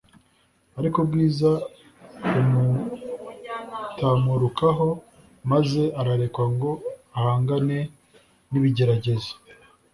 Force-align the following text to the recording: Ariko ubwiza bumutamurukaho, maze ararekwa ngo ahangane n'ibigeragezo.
Ariko 0.79 0.97
ubwiza 0.99 1.51
bumutamurukaho, 2.53 4.89
maze 5.51 5.81
ararekwa 5.99 6.45
ngo 6.53 6.69
ahangane 7.17 7.77
n'ibigeragezo. 8.49 9.31